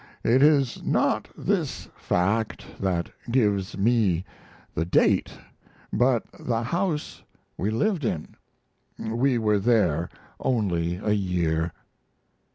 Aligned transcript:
It 0.23 0.41
is 0.41 0.81
not 0.83 1.27
this 1.37 1.87
fact 1.95 2.65
that 2.79 3.11
gives 3.29 3.77
me 3.77 4.25
the 4.73 4.83
date, 4.83 5.31
but 5.93 6.23
the 6.39 6.63
house 6.63 7.21
we 7.55 7.69
lived 7.69 8.03
in. 8.03 8.33
We 8.97 9.37
were 9.37 9.59
there 9.59 10.09
only 10.39 10.95
a 10.95 11.11
year." 11.13 11.71